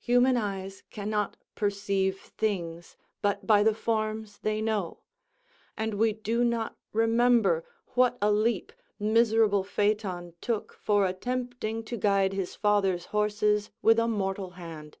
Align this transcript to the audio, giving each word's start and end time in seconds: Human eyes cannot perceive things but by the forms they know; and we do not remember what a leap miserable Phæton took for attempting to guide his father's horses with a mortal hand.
Human 0.00 0.36
eyes 0.36 0.82
cannot 0.90 1.38
perceive 1.54 2.20
things 2.20 2.94
but 3.22 3.46
by 3.46 3.62
the 3.62 3.72
forms 3.72 4.40
they 4.40 4.60
know; 4.60 4.98
and 5.78 5.94
we 5.94 6.12
do 6.12 6.44
not 6.44 6.76
remember 6.92 7.64
what 7.94 8.18
a 8.20 8.30
leap 8.30 8.70
miserable 8.98 9.64
Phæton 9.64 10.34
took 10.42 10.74
for 10.74 11.06
attempting 11.06 11.82
to 11.84 11.96
guide 11.96 12.34
his 12.34 12.54
father's 12.54 13.06
horses 13.06 13.70
with 13.80 13.98
a 13.98 14.06
mortal 14.06 14.50
hand. 14.60 14.98